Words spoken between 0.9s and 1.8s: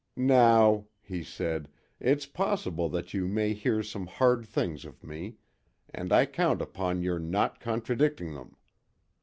he said,